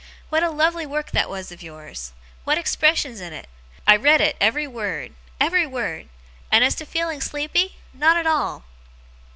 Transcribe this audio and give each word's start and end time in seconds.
'What 0.29 0.41
a 0.41 0.49
lovely 0.49 0.87
work 0.87 1.11
that 1.11 1.29
was 1.29 1.51
of 1.51 1.61
yours! 1.61 2.11
What 2.43 2.57
expressions 2.57 3.21
in 3.21 3.33
it! 3.33 3.47
I 3.85 3.95
read 3.95 4.19
it 4.19 4.35
every 4.41 4.65
word 4.65 5.13
every 5.39 5.67
word. 5.67 6.09
And 6.51 6.63
as 6.63 6.73
to 6.77 6.87
feeling 6.87 7.21
sleepy! 7.21 7.77
Not 7.93 8.17
at 8.17 8.25
all! 8.25 8.63